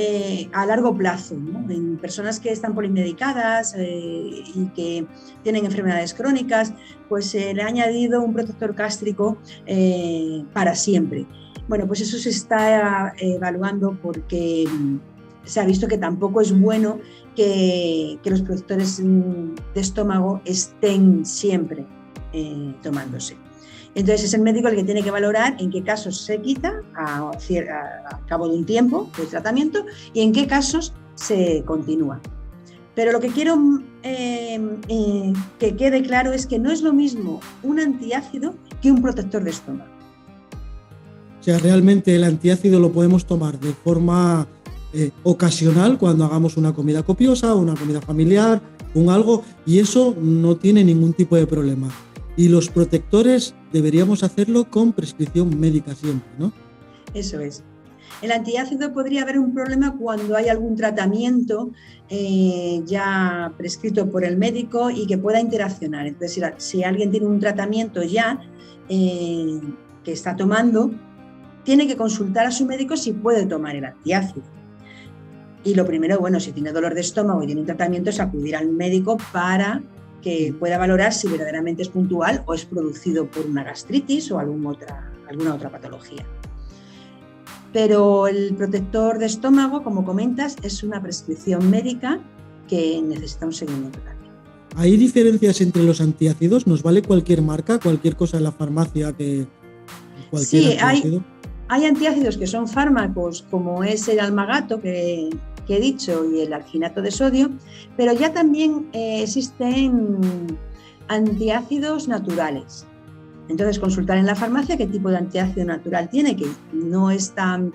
eh, 0.00 0.48
a 0.52 0.64
largo 0.64 0.96
plazo, 0.96 1.34
en 1.34 1.96
personas 1.96 2.38
que 2.38 2.52
están 2.52 2.72
polimedicadas 2.72 3.74
eh, 3.76 4.44
y 4.54 4.70
que 4.72 5.04
tienen 5.42 5.64
enfermedades 5.64 6.14
crónicas, 6.14 6.72
pues 7.08 7.26
se 7.26 7.52
le 7.52 7.62
ha 7.62 7.66
añadido 7.66 8.22
un 8.22 8.32
protector 8.32 8.74
gástrico 8.74 9.38
eh, 9.66 10.44
para 10.52 10.76
siempre. 10.76 11.26
Bueno, 11.66 11.88
pues 11.88 12.00
eso 12.00 12.16
se 12.16 12.28
está 12.28 13.12
evaluando 13.18 13.98
porque 14.00 14.68
mm, 14.70 14.98
se 15.42 15.58
ha 15.58 15.64
visto 15.64 15.88
que 15.88 15.98
tampoco 15.98 16.42
es 16.42 16.56
bueno 16.56 17.00
que, 17.34 18.20
que 18.22 18.30
los 18.30 18.42
protectores 18.42 19.00
mm, 19.00 19.56
de 19.74 19.80
estómago 19.80 20.40
estén 20.44 21.26
siempre 21.26 21.84
tomándose. 22.84 23.36
Entonces 23.94 24.24
es 24.24 24.34
el 24.34 24.42
médico 24.42 24.68
el 24.68 24.76
que 24.76 24.84
tiene 24.84 25.02
que 25.02 25.10
valorar 25.10 25.56
en 25.58 25.70
qué 25.70 25.82
casos 25.82 26.20
se 26.20 26.40
quita 26.40 26.82
a, 26.94 27.30
cabo 28.26 28.48
de 28.48 28.56
un 28.56 28.64
tiempo 28.64 29.10
de 29.18 29.26
tratamiento 29.26 29.84
y 30.12 30.20
en 30.20 30.32
qué 30.32 30.46
casos 30.46 30.92
se 31.14 31.62
continúa. 31.64 32.20
Pero 32.94 33.12
lo 33.12 33.20
que 33.20 33.28
quiero 33.28 33.56
eh, 34.02 34.60
eh, 34.88 35.32
que 35.58 35.76
quede 35.76 36.02
claro 36.02 36.32
es 36.32 36.46
que 36.46 36.58
no 36.58 36.70
es 36.70 36.82
lo 36.82 36.92
mismo 36.92 37.40
un 37.62 37.80
antiácido 37.80 38.54
que 38.82 38.90
un 38.90 39.02
protector 39.02 39.44
de 39.44 39.50
estómago. 39.50 39.90
O 41.40 41.42
sea, 41.42 41.58
realmente 41.58 42.14
el 42.14 42.24
antiácido 42.24 42.80
lo 42.80 42.90
podemos 42.90 43.24
tomar 43.24 43.58
de 43.58 43.72
forma 43.72 44.46
eh, 44.92 45.10
ocasional 45.22 45.98
cuando 45.98 46.24
hagamos 46.24 46.56
una 46.56 46.72
comida 46.72 47.02
copiosa, 47.02 47.54
una 47.54 47.74
comida 47.74 48.00
familiar, 48.00 48.60
un 48.94 49.10
algo, 49.10 49.44
y 49.66 49.78
eso 49.78 50.16
no 50.20 50.56
tiene 50.56 50.82
ningún 50.82 51.12
tipo 51.12 51.36
de 51.36 51.46
problema. 51.46 51.88
Y 52.38 52.48
los 52.48 52.68
protectores 52.68 53.56
deberíamos 53.72 54.22
hacerlo 54.22 54.70
con 54.70 54.92
prescripción 54.92 55.58
médica 55.58 55.92
siempre, 55.96 56.30
¿no? 56.38 56.52
Eso 57.12 57.40
es. 57.40 57.64
El 58.22 58.30
antiácido 58.30 58.92
podría 58.92 59.22
haber 59.22 59.40
un 59.40 59.52
problema 59.52 59.96
cuando 59.96 60.36
hay 60.36 60.48
algún 60.48 60.76
tratamiento 60.76 61.72
eh, 62.08 62.80
ya 62.86 63.52
prescrito 63.58 64.08
por 64.08 64.24
el 64.24 64.36
médico 64.36 64.88
y 64.88 65.08
que 65.08 65.18
pueda 65.18 65.40
interaccionar. 65.40 66.06
Entonces, 66.06 66.44
si 66.58 66.84
alguien 66.84 67.10
tiene 67.10 67.26
un 67.26 67.40
tratamiento 67.40 68.04
ya 68.04 68.40
eh, 68.88 69.60
que 70.04 70.12
está 70.12 70.36
tomando, 70.36 70.92
tiene 71.64 71.88
que 71.88 71.96
consultar 71.96 72.46
a 72.46 72.52
su 72.52 72.66
médico 72.66 72.96
si 72.96 73.14
puede 73.14 73.46
tomar 73.46 73.74
el 73.74 73.84
antiácido. 73.84 74.46
Y 75.64 75.74
lo 75.74 75.84
primero, 75.84 76.20
bueno, 76.20 76.38
si 76.38 76.52
tiene 76.52 76.70
dolor 76.70 76.94
de 76.94 77.00
estómago 77.00 77.42
y 77.42 77.46
tiene 77.46 77.62
un 77.62 77.66
tratamiento, 77.66 78.10
es 78.10 78.20
acudir 78.20 78.54
al 78.54 78.68
médico 78.68 79.16
para 79.32 79.82
que 80.22 80.54
pueda 80.58 80.78
valorar 80.78 81.12
si 81.12 81.28
verdaderamente 81.28 81.82
es 81.82 81.88
puntual 81.88 82.42
o 82.46 82.54
es 82.54 82.64
producido 82.64 83.26
por 83.26 83.46
una 83.46 83.64
gastritis 83.64 84.30
o 84.30 84.38
alguna 84.38 84.70
otra, 84.70 85.12
alguna 85.28 85.54
otra 85.54 85.70
patología. 85.70 86.24
Pero 87.72 88.26
el 88.26 88.54
protector 88.54 89.18
de 89.18 89.26
estómago, 89.26 89.82
como 89.82 90.04
comentas, 90.04 90.56
es 90.62 90.82
una 90.82 91.02
prescripción 91.02 91.70
médica 91.70 92.18
que 92.66 93.00
necesita 93.02 93.46
un 93.46 93.52
seguimiento 93.52 93.98
también. 94.00 94.32
¿Hay 94.76 94.96
diferencias 94.96 95.60
entre 95.60 95.82
los 95.82 96.00
antiácidos? 96.00 96.66
¿Nos 96.66 96.82
vale 96.82 97.02
cualquier 97.02 97.42
marca, 97.42 97.78
cualquier 97.78 98.16
cosa 98.16 98.38
en 98.38 98.44
la 98.44 98.52
farmacia 98.52 99.12
que 99.12 99.46
cualquier 100.30 100.62
Sí, 100.62 100.78
hay, 100.80 101.22
hay 101.68 101.84
antiácidos 101.84 102.36
que 102.36 102.46
son 102.46 102.68
fármacos, 102.68 103.44
como 103.50 103.84
es 103.84 104.08
el 104.08 104.20
almagato, 104.20 104.80
que 104.80 105.30
que 105.68 105.76
he 105.76 105.80
dicho 105.80 106.24
y 106.24 106.40
el 106.40 106.52
alginato 106.54 107.02
de 107.02 107.10
sodio, 107.10 107.50
pero 107.96 108.14
ya 108.14 108.32
también 108.32 108.88
eh, 108.92 109.22
existen 109.22 110.58
antiácidos 111.06 112.08
naturales. 112.08 112.86
Entonces, 113.48 113.78
consultar 113.78 114.18
en 114.18 114.26
la 114.26 114.34
farmacia 114.34 114.76
qué 114.76 114.86
tipo 114.86 115.10
de 115.10 115.18
antiácido 115.18 115.66
natural 115.66 116.08
tiene, 116.08 116.34
que 116.36 116.46
no 116.72 117.10
es 117.10 117.32
tan, 117.32 117.72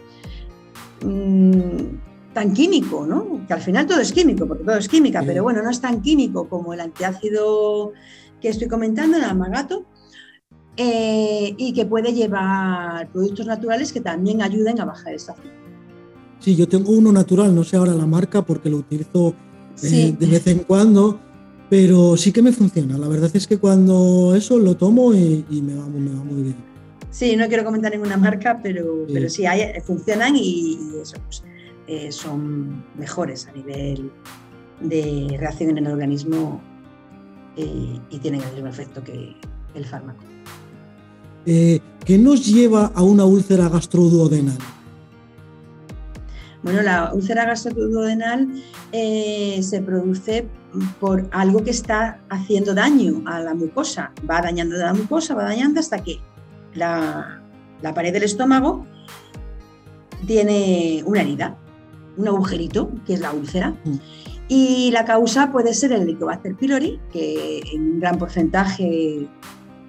mm, 1.03 2.33
tan 2.33 2.53
químico, 2.53 3.05
¿no? 3.05 3.45
Que 3.47 3.53
al 3.53 3.61
final 3.61 3.85
todo 3.85 3.99
es 3.99 4.11
químico, 4.11 4.47
porque 4.47 4.63
todo 4.63 4.77
es 4.77 4.89
química, 4.89 5.23
pero 5.25 5.43
bueno, 5.43 5.61
no 5.61 5.69
es 5.69 5.79
tan 5.79 6.01
químico 6.01 6.49
como 6.49 6.73
el 6.73 6.81
antiácido 6.81 7.93
que 8.41 8.49
estoy 8.49 8.67
comentando, 8.67 9.17
el 9.17 9.23
amagato, 9.23 9.85
eh, 10.77 11.53
y 11.57 11.73
que 11.73 11.85
puede 11.85 12.13
llevar 12.13 13.07
productos 13.09 13.45
naturales 13.45 13.93
que 13.93 14.01
también 14.01 14.41
ayuden 14.41 14.81
a 14.81 14.85
bajar 14.85 15.13
esta 15.13 15.33
azúcar. 15.33 15.62
Sí, 16.43 16.57
yo 16.57 16.67
tengo 16.67 16.91
uno 16.91 17.13
natural, 17.13 17.55
no 17.55 17.63
sé 17.63 17.77
ahora 17.77 17.93
la 17.93 18.05
marca 18.05 18.41
porque 18.41 18.69
lo 18.69 18.77
utilizo 18.77 19.33
eh, 19.81 20.13
de 20.19 20.27
vez 20.27 20.45
en 20.47 20.59
cuando, 20.59 21.17
pero 21.69 22.17
sí 22.17 22.33
que 22.33 22.41
me 22.41 22.51
funciona. 22.51 22.97
La 22.97 23.07
verdad 23.07 23.31
es 23.33 23.47
que 23.47 23.57
cuando 23.57 24.35
eso 24.35 24.59
lo 24.59 24.75
tomo 24.75 25.13
y, 25.13 25.45
me, 25.49 25.73
va, 25.73 25.85
muy 25.85 26.41
bien. 26.41 26.55
Sí, 27.11 27.37
no 27.37 27.47
quiero 27.47 27.63
comentar 27.63 27.93
ninguna 27.93 28.17
marca, 28.17 28.59
pero 28.61 29.05
sí, 29.07 29.13
pero 29.13 29.29
sí 29.29 29.45
hay, 29.45 29.79
funcionan 29.79 30.35
y, 30.35 30.77
eso, 31.01 31.15
pues, 31.23 31.43
eh, 31.87 32.11
son 32.11 32.83
mejores 32.97 33.47
a 33.47 33.53
nivel 33.53 34.11
de 34.81 35.37
reacción 35.39 35.69
en 35.69 35.77
el 35.77 35.87
organismo 35.87 36.61
y 37.55 38.17
tienen 38.19 38.41
el 38.41 38.53
mismo 38.53 38.67
efecto 38.67 39.01
que 39.01 39.33
el 39.75 39.85
fármaco. 39.85 40.23
Eh, 41.45 41.79
¿qué 42.05 42.17
nos 42.17 42.45
lleva 42.45 42.91
a 42.93 43.03
una 43.03 43.25
úlcera 43.25 43.69
gastroduodenal? 43.69 44.57
Bueno, 46.63 46.81
la 46.81 47.13
úlcera 47.13 47.45
gastroduodenal 47.45 48.47
eh, 48.93 49.59
se 49.61 49.81
produce 49.81 50.47
por 50.99 51.27
algo 51.31 51.63
que 51.63 51.71
está 51.71 52.19
haciendo 52.29 52.73
daño 52.73 53.21
a 53.25 53.41
la 53.41 53.53
mucosa. 53.53 54.13
Va 54.29 54.41
dañando 54.41 54.77
la 54.77 54.93
mucosa, 54.93 55.35
va 55.35 55.43
dañando 55.43 55.81
hasta 55.81 56.01
que 56.01 56.19
la, 56.73 57.41
pared 57.93 58.13
del 58.13 58.23
estómago 58.23 58.87
tiene 60.25 61.03
una 61.05 61.21
herida, 61.21 61.57
un 62.15 62.29
agujerito, 62.29 62.89
que 63.05 63.15
es 63.15 63.19
la 63.19 63.33
úlcera. 63.33 63.71
Mm. 63.83 63.95
Y 64.47 64.91
la 64.91 65.03
causa 65.03 65.51
puede 65.51 65.73
ser 65.73 65.91
el 65.91 66.03
Helicobacter 66.03 66.55
pylori, 66.55 66.99
que 67.11 67.61
en 67.73 67.93
un 67.93 67.99
gran 67.99 68.17
porcentaje 68.17 69.27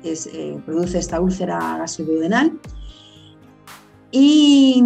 eh, 0.02 0.58
produce 0.66 0.98
esta 0.98 1.20
úlcera 1.20 1.78
gastroduodenal. 1.78 2.52
Y, 4.16 4.80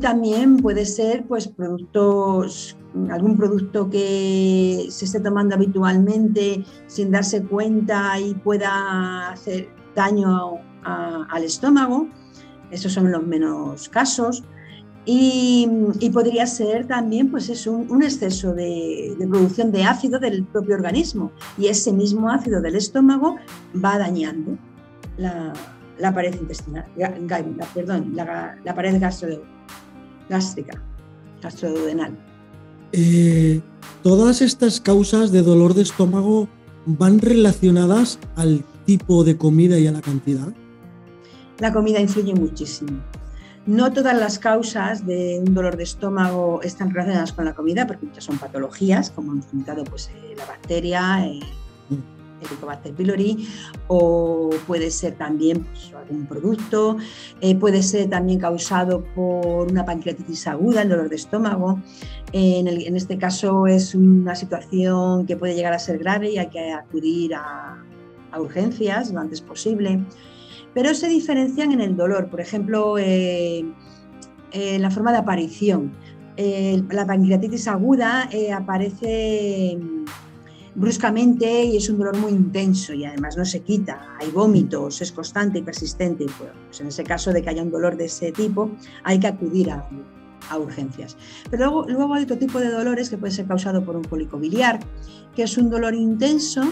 también 0.00 0.56
puede 0.56 0.86
ser 0.86 1.24
pues, 1.28 1.46
productos, 1.46 2.74
algún 3.10 3.36
producto 3.36 3.90
que 3.90 4.86
se 4.88 5.04
esté 5.04 5.20
tomando 5.20 5.56
habitualmente 5.56 6.64
sin 6.86 7.10
darse 7.10 7.42
cuenta 7.42 8.18
y 8.18 8.32
pueda 8.32 9.28
hacer 9.28 9.68
daño 9.94 10.52
al 10.84 11.44
estómago. 11.44 12.08
Esos 12.70 12.94
son 12.94 13.12
los 13.12 13.26
menos 13.26 13.90
casos. 13.90 14.42
Y, 15.04 15.68
podría 16.10 16.46
ser 16.46 16.86
también 16.86 17.30
pues 17.30 17.50
es 17.50 17.66
un, 17.66 18.02
exceso 18.02 18.54
de, 18.54 19.14
producción 19.28 19.70
de 19.70 19.84
ácido 19.84 20.18
del 20.18 20.44
propio 20.44 20.76
organismo 20.76 21.30
y 21.58 21.66
ese 21.66 21.92
mismo 21.92 22.30
ácido 22.30 22.62
del 22.62 22.76
estómago 22.76 23.36
va 23.84 23.98
dañando 23.98 24.56
la, 25.18 25.52
pared 26.10 26.34
intestinal, 26.34 26.86
perdón, 27.74 28.12
la, 28.14 28.74
pared 28.74 28.98
gástrica, 30.28 30.82
gastroduodenal. 31.42 32.16
Eh, 32.92 33.60
¿Todas 34.02 34.42
estas 34.42 34.80
causas 34.80 35.30
de 35.32 35.42
dolor 35.42 35.74
de 35.74 35.82
estómago 35.82 36.48
van 36.86 37.20
relacionadas 37.20 38.18
al 38.36 38.64
tipo 38.84 39.22
de 39.24 39.36
comida 39.36 39.78
y 39.78 39.86
a 39.86 39.92
la 39.92 40.00
cantidad? 40.00 40.48
La 41.58 41.72
comida 41.72 42.00
influye 42.00 42.34
muchísimo. 42.34 43.00
No 43.66 43.92
todas 43.92 44.18
las 44.18 44.40
causas 44.40 45.06
de 45.06 45.40
un 45.46 45.54
dolor 45.54 45.76
de 45.76 45.84
estómago 45.84 46.60
están 46.62 46.90
relacionadas 46.90 47.32
con 47.32 47.44
la 47.44 47.54
comida, 47.54 47.86
porque 47.86 48.06
muchas 48.06 48.24
son 48.24 48.38
patologías, 48.38 49.10
como 49.10 49.32
hemos 49.32 49.46
comentado, 49.46 49.84
pues, 49.84 50.08
eh, 50.08 50.34
la 50.36 50.46
bacteria, 50.46 51.24
eh, 51.24 51.38
el 51.90 52.02
Helicobacter 52.42 52.92
pylori, 52.94 53.48
o 53.88 54.50
puede 54.66 54.90
ser 54.90 55.16
también 55.16 55.64
pues, 55.64 55.92
algún 55.94 56.26
producto, 56.26 56.96
eh, 57.40 57.54
puede 57.54 57.82
ser 57.82 58.10
también 58.10 58.38
causado 58.38 59.04
por 59.14 59.70
una 59.70 59.84
pancreatitis 59.84 60.46
aguda, 60.46 60.82
el 60.82 60.88
dolor 60.88 61.08
de 61.08 61.16
estómago. 61.16 61.80
En, 62.32 62.66
en, 62.68 62.96
este 62.96 63.18
caso 63.18 63.66
es 63.66 63.94
una 63.94 64.34
situación 64.34 65.26
que 65.26 65.36
puede 65.36 65.54
llegar 65.54 65.72
a 65.72 65.78
ser 65.78 65.98
grave 65.98 66.30
y 66.30 66.38
hay 66.38 66.48
que 66.48 66.72
acudir 66.72 67.34
a, 67.34 67.82
urgencias 68.38 69.12
lo 69.12 69.20
antes 69.20 69.42
posible 69.42 70.00
pero 70.72 70.94
se 70.94 71.06
diferencian 71.06 71.70
en 71.72 71.82
el 71.82 71.98
dolor. 71.98 72.30
Por 72.30 72.40
ejemplo, 72.40 72.96
eh, 72.96 73.62
la 74.52 74.90
forma 74.90 75.12
de 75.12 75.18
aparición. 75.18 75.92
la 76.36 77.06
pancreatitis 77.06 77.68
aguda 77.68 78.30
eh, 78.32 78.52
aparece 78.52 79.78
bruscamente 80.74 81.64
y 81.64 81.76
es 81.76 81.88
un 81.88 81.98
dolor 81.98 82.16
muy 82.16 82.32
intenso 82.32 82.94
y 82.94 83.04
además 83.04 83.36
no 83.36 83.44
se 83.44 83.60
quita, 83.60 84.16
hay 84.20 84.30
vómitos, 84.30 85.02
es 85.02 85.12
constante 85.12 85.58
y 85.58 85.62
persistente. 85.62 86.26
Pues 86.26 86.80
en 86.80 86.86
ese 86.88 87.04
caso 87.04 87.32
de 87.32 87.42
que 87.42 87.50
haya 87.50 87.62
un 87.62 87.70
dolor 87.70 87.96
de 87.96 88.06
ese 88.06 88.32
tipo, 88.32 88.70
hay 89.04 89.18
que 89.18 89.26
acudir 89.26 89.70
a, 89.70 89.88
urgencias. 90.58 91.16
Pero 91.50 91.64
luego, 91.64 91.88
luego, 91.88 92.14
hay 92.14 92.24
otro 92.24 92.36
tipo 92.36 92.58
de 92.58 92.68
dolores 92.68 93.08
que 93.08 93.16
puede 93.16 93.32
ser 93.32 93.46
causado 93.46 93.84
por 93.84 93.96
un 93.96 94.04
cólico 94.04 94.38
biliar, 94.38 94.80
que 95.34 95.44
es 95.44 95.56
un 95.56 95.70
dolor 95.70 95.94
intenso. 95.94 96.62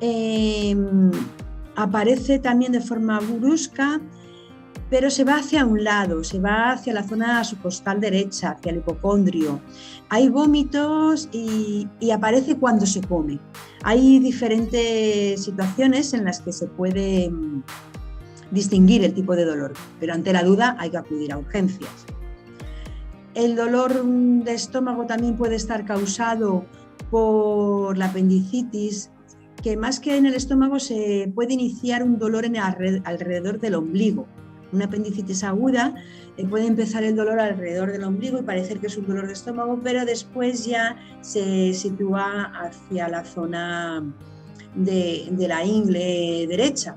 Eh, 0.00 0.74
aparece 1.74 2.38
también 2.38 2.72
de 2.72 2.80
forma 2.80 3.20
brusca, 3.20 4.00
pero 4.88 5.10
se 5.10 5.24
va 5.24 5.36
hacia 5.36 5.66
un 5.66 5.82
lado, 5.82 6.22
se 6.22 6.38
va 6.38 6.72
hacia 6.72 6.94
la 6.94 7.02
zona 7.02 7.42
subcostal 7.42 8.00
derecha, 8.00 8.50
hacia 8.50 8.70
el 8.70 8.78
hipocondrio. 8.78 9.60
Hay 10.08 10.28
vómitos 10.28 11.28
y, 11.32 11.88
aparece 12.12 12.56
cuando 12.56 12.86
se 12.86 13.00
come. 13.00 13.40
Hay 13.82 14.20
diferentes 14.20 15.42
situaciones 15.42 16.14
en 16.14 16.24
las 16.24 16.40
que 16.40 16.52
se 16.52 16.66
puede 16.66 17.30
mm, 17.30 17.62
distinguir 18.52 19.04
el 19.04 19.12
tipo 19.12 19.34
de 19.34 19.44
dolor, 19.44 19.72
pero 19.98 20.14
ante 20.14 20.32
la 20.32 20.44
duda 20.44 20.76
hay 20.78 20.90
que 20.90 20.98
acudir 20.98 21.32
a 21.32 21.38
urgencias. 21.38 22.06
El 23.34 23.56
dolor 23.56 24.02
de 24.04 24.54
estómago 24.54 25.04
también 25.06 25.36
puede 25.36 25.56
estar 25.56 25.84
causado 25.84 26.64
por 27.10 27.98
la 27.98 28.06
apendicitis, 28.06 29.10
que 29.62 29.76
más 29.76 30.00
que 30.00 30.16
en 30.16 30.26
el 30.26 30.34
estómago 30.34 30.78
se 30.78 31.30
puede 31.34 31.54
iniciar 31.54 32.02
un 32.02 32.18
dolor 32.18 32.44
en 32.44 32.56
alrededor 32.56 33.58
del 33.58 33.74
ombligo. 33.74 34.26
Una 34.72 34.86
apendicitis 34.86 35.44
aguda 35.44 35.94
eh, 36.36 36.46
puede 36.46 36.66
empezar 36.66 37.04
el 37.04 37.16
dolor 37.16 37.38
alrededor 37.40 37.92
del 37.92 38.04
ombligo 38.04 38.38
y 38.38 38.42
parecer 38.42 38.78
que 38.78 38.88
es 38.88 38.96
un 38.96 39.06
dolor 39.06 39.26
de 39.26 39.32
estómago, 39.32 39.80
pero 39.82 40.04
después 40.04 40.64
ya 40.64 40.96
se 41.20 41.72
sitúa 41.72 42.52
hacia 42.60 43.08
la 43.08 43.24
zona 43.24 44.04
de, 44.74 45.28
la 45.48 45.64
ingle 45.64 46.46
derecha. 46.48 46.96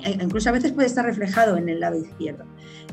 E 0.00 0.12
incluso 0.12 0.48
a 0.48 0.52
veces 0.52 0.72
puede 0.72 0.86
estar 0.86 1.04
reflejado 1.04 1.56
en 1.56 1.68
el 1.68 1.80
lado 1.80 1.98
izquierdo. 1.98 2.44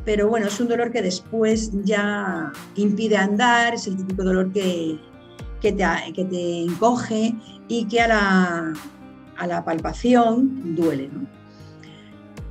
Pero 0.04 0.28
bueno, 0.28 0.48
es 0.48 0.60
un 0.60 0.68
dolor 0.68 0.92
que 0.92 1.02
después 1.02 1.72
ya 1.84 2.52
impide 2.76 3.18
andar, 3.18 3.74
es 3.74 3.88
el 3.88 3.96
típico 3.96 4.24
dolor 4.24 4.52
que, 4.52 5.00
que 5.62 5.72
te, 5.72 5.86
que 6.14 6.26
te 6.26 6.64
encoge 6.64 7.34
y 7.68 7.86
que 7.86 8.02
a 8.02 8.08
la, 8.08 8.74
a 9.38 9.48
la 9.48 9.66
palpación 9.66 10.76
duele. 10.76 11.10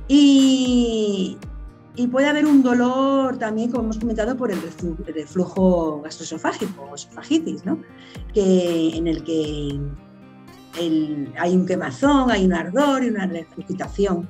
Y, 0.07 1.37
puede 2.11 2.27
haber 2.27 2.45
un 2.45 2.61
dolor 2.61 3.37
también, 3.37 3.71
como 3.71 3.85
hemos 3.85 3.99
comentado, 3.99 4.37
por 4.37 4.51
el 4.51 4.59
reflujo 4.61 6.01
gastroesofágico 6.01 6.83
o 6.83 6.95
esofagitis, 6.95 7.65
¿no? 7.65 7.79
que, 8.33 8.95
en 8.95 9.07
el 9.07 9.23
que 9.23 9.79
hay 11.37 11.55
un 11.55 11.65
quemazón, 11.65 12.31
hay 12.31 12.45
un 12.45 12.53
ardor 12.53 13.03
y 13.03 13.09
una 13.09 13.25
regurgitación 13.25 14.27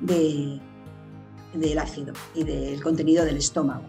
de, 0.00 0.60
del 1.54 1.78
ácido 1.78 2.12
y 2.34 2.44
del 2.44 2.82
contenido 2.82 3.24
del 3.24 3.38
estómago. 3.38 3.84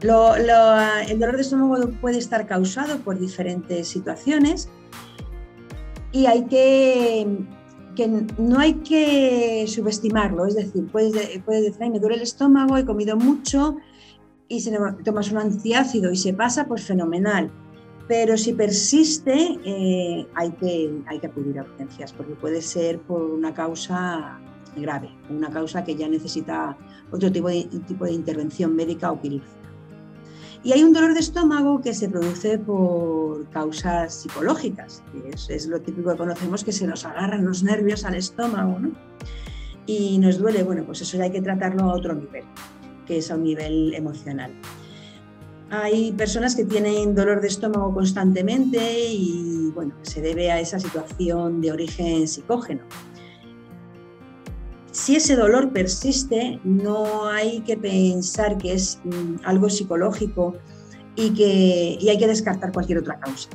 el 0.00 1.18
dolor 1.18 1.36
de 1.36 1.42
estómago 1.42 1.90
puede 2.00 2.18
estar 2.18 2.46
causado 2.46 2.98
por 2.98 3.18
diferentes 3.18 3.88
situaciones 3.88 4.68
y 6.12 6.26
hay 6.26 6.46
que, 6.46 7.26
que 7.96 8.06
no 8.06 8.60
hay 8.60 8.74
que 8.74 9.64
subestimarlo, 9.66 10.46
es 10.46 10.54
decir, 10.54 10.86
puedes, 10.92 11.40
puedes 11.44 11.64
decir, 11.64 11.82
Ay, 11.82 11.90
me 11.90 11.98
duele 11.98 12.16
el 12.16 12.22
estómago, 12.22 12.76
he 12.76 12.84
comido 12.84 13.16
mucho 13.16 13.78
y 14.48 14.60
si 14.60 14.70
tomas 15.04 15.32
un 15.32 15.38
antiácido 15.38 16.12
y 16.12 16.16
se 16.16 16.32
pasa, 16.32 16.68
pues 16.68 16.84
fenomenal. 16.84 17.50
Pero 18.06 18.36
si 18.36 18.52
persiste, 18.52 19.58
eh, 19.64 20.26
hay, 20.34 20.50
que, 20.52 21.02
hay 21.06 21.18
que 21.18 21.26
acudir 21.26 21.58
a 21.58 21.62
urgencias, 21.62 22.12
porque 22.12 22.34
puede 22.34 22.62
ser 22.62 23.00
por 23.00 23.22
una 23.22 23.52
causa 23.52 24.38
grave, 24.76 25.10
una 25.28 25.50
causa 25.50 25.82
que 25.82 25.96
ya 25.96 26.06
necesita 26.06 26.78
otro 27.10 27.32
tipo 27.32 27.48
de, 27.48 27.64
tipo 27.88 28.04
de 28.04 28.12
intervención 28.12 28.76
médica 28.76 29.10
o 29.10 29.20
quirúrgica. 29.20 29.65
Y 30.66 30.72
hay 30.72 30.82
un 30.82 30.92
dolor 30.92 31.14
de 31.14 31.20
estómago 31.20 31.80
que 31.80 31.94
se 31.94 32.08
produce 32.08 32.58
por 32.58 33.48
causas 33.50 34.12
psicológicas, 34.12 35.00
que 35.12 35.54
es, 35.54 35.66
lo 35.68 35.80
típico 35.80 36.10
que 36.10 36.16
conocemos, 36.16 36.64
que 36.64 36.72
se 36.72 36.88
nos 36.88 37.04
agarran 37.04 37.44
los 37.44 37.62
nervios 37.62 38.04
al 38.04 38.16
estómago, 38.16 38.80
¿no? 38.80 38.90
Y 39.86 40.18
nos 40.18 40.38
duele, 40.38 40.64
bueno, 40.64 40.82
pues 40.84 41.02
eso 41.02 41.18
ya 41.18 41.22
hay 41.22 41.30
que 41.30 41.40
tratarlo 41.40 41.84
a 41.84 41.94
otro 41.94 42.16
nivel, 42.16 42.42
que 43.06 43.18
es 43.18 43.30
a 43.30 43.36
un 43.36 43.44
nivel 43.44 43.94
emocional. 43.94 44.52
Hay 45.70 46.10
personas 46.10 46.56
que 46.56 46.64
tienen 46.64 47.14
dolor 47.14 47.40
de 47.40 47.46
estómago 47.46 47.94
constantemente 47.94 49.08
y, 49.08 49.70
bueno, 49.72 49.94
se 50.02 50.20
debe 50.20 50.50
a 50.50 50.58
esa 50.58 50.80
situación 50.80 51.60
de 51.60 51.70
origen 51.70 52.26
psicógeno. 52.26 52.82
Si 55.06 55.14
ese 55.14 55.36
dolor 55.36 55.70
persiste, 55.70 56.58
no 56.64 57.28
hay 57.28 57.60
que 57.60 57.76
pensar 57.76 58.58
que 58.58 58.72
es 58.72 58.98
mm, 59.04 59.36
algo 59.44 59.70
psicológico 59.70 60.56
y 61.14 61.30
que 61.30 61.96
hay 62.10 62.18
que 62.18 62.26
descartar 62.26 62.72
cualquier 62.72 62.98
otra 62.98 63.20
causa. 63.20 63.48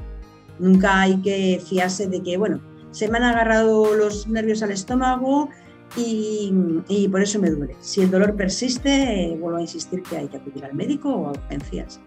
Nunca 0.59 1.01
hay 1.01 1.17
que 1.17 1.61
fiarse 1.67 2.07
de 2.07 2.23
que, 2.23 2.37
bueno, 2.37 2.61
se 2.91 3.09
me 3.09 3.17
han 3.17 3.25
agarrado 3.25 3.93
los 3.95 4.29
nervios 4.29 4.63
al 4.63 4.71
estómago 4.71 5.49
y, 5.97 6.53
por 7.11 7.21
eso 7.21 7.37
me 7.37 7.49
duele. 7.49 7.75
Si 7.81 7.99
el 7.99 8.09
dolor 8.09 8.37
persiste, 8.37 9.35
vuelvo 9.37 9.57
a 9.57 9.61
insistir 9.61 10.03
que 10.03 10.15
hay 10.15 10.29
que 10.29 10.37
acudir 10.37 10.63
al 10.63 10.73
médico 10.73 11.09
o 11.13 11.27
a 11.27 11.31
urgencias. 11.31 11.99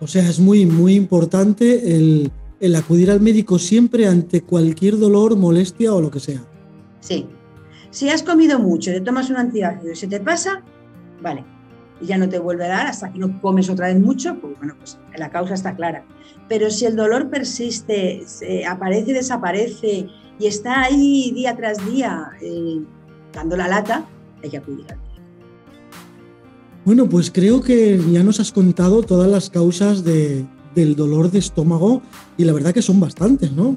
O 0.00 0.08
sea, 0.08 0.28
es 0.28 0.40
muy, 0.40 0.66
muy 0.66 0.96
importante 0.96 1.94
el, 1.94 2.32
el 2.58 2.74
acudir 2.74 3.12
al 3.12 3.20
médico 3.20 3.60
siempre 3.60 4.08
ante 4.08 4.40
cualquier 4.40 4.98
dolor, 4.98 5.36
molestia 5.36 5.94
o 5.94 6.00
lo 6.00 6.10
que 6.10 6.18
sea. 6.18 6.42
Sí, 6.98 7.28
si 7.92 8.08
has 8.08 8.22
comido 8.22 8.58
mucho, 8.58 8.90
te 8.90 9.02
tomas 9.02 9.28
un 9.28 9.36
antiácido 9.36 9.92
y 9.92 9.96
se 9.96 10.06
te 10.08 10.18
pasa, 10.18 10.62
vale, 11.20 11.44
y 12.00 12.06
ya 12.06 12.16
no 12.16 12.28
te 12.28 12.38
vuelve 12.38 12.64
a 12.64 12.68
dar 12.68 12.86
hasta 12.86 13.12
que 13.12 13.18
no 13.18 13.40
comes 13.40 13.68
otra 13.68 13.88
vez 13.88 14.00
mucho, 14.00 14.34
pues 14.40 14.56
bueno, 14.58 14.74
pues 14.78 14.98
la 15.16 15.30
causa 15.30 15.54
está 15.54 15.76
clara. 15.76 16.04
Pero 16.48 16.70
si 16.70 16.86
el 16.86 16.96
dolor 16.96 17.28
persiste, 17.28 18.24
aparece 18.68 19.10
y 19.10 19.12
desaparece 19.12 20.06
y 20.38 20.46
está 20.46 20.84
ahí 20.84 21.32
día 21.34 21.54
tras 21.54 21.78
día 21.86 22.30
eh, 22.40 22.80
dando 23.32 23.56
la 23.56 23.68
lata, 23.68 24.06
hay 24.42 24.50
que 24.50 24.56
acudir 24.56 24.86
al. 24.90 24.98
Bueno, 26.84 27.08
pues 27.08 27.30
creo 27.30 27.60
que 27.60 28.00
ya 28.10 28.22
nos 28.24 28.40
has 28.40 28.50
contado 28.50 29.02
todas 29.02 29.30
las 29.30 29.50
causas 29.50 30.02
del 30.02 30.96
dolor 30.96 31.30
de 31.30 31.38
estómago 31.38 32.02
y 32.38 32.44
la 32.44 32.54
verdad 32.54 32.72
que 32.72 32.82
son 32.82 32.98
bastantes, 32.98 33.52
¿no? 33.52 33.76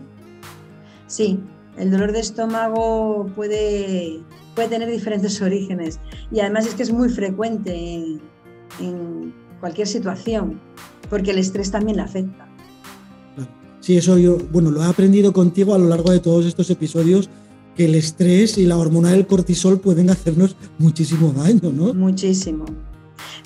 Sí, 1.05 1.39
el 1.77 1.91
dolor 1.91 2.11
de 2.11 2.19
estómago 2.19 3.29
puede, 3.35 4.19
puede 4.55 4.69
tener 4.69 4.89
diferentes 4.89 5.41
orígenes 5.41 5.99
y 6.31 6.39
además 6.39 6.67
es 6.67 6.75
que 6.75 6.83
es 6.83 6.91
muy 6.91 7.09
frecuente 7.09 8.19
en, 8.79 9.35
cualquier 9.59 9.87
situación, 9.87 10.59
porque 11.09 11.31
el 11.31 11.39
estrés 11.39 11.71
también 11.71 11.97
le 11.97 12.03
afecta. 12.03 12.47
Sí, 13.79 13.97
eso 13.97 14.17
yo, 14.17 14.37
bueno, 14.51 14.69
lo 14.69 14.83
he 14.83 14.85
aprendido 14.85 15.33
contigo 15.33 15.73
a 15.73 15.79
lo 15.79 15.87
largo 15.87 16.11
de 16.11 16.19
todos 16.19 16.45
estos 16.45 16.69
episodios, 16.69 17.29
que 17.75 17.85
el 17.85 17.95
estrés 17.95 18.57
y 18.57 18.65
la 18.65 18.77
hormona 18.77 19.11
del 19.11 19.25
cortisol 19.25 19.79
pueden 19.79 20.09
hacernos 20.09 20.55
muchísimo 20.77 21.31
daño, 21.31 21.71
¿no? 21.71 21.93
Muchísimo. 21.93 22.65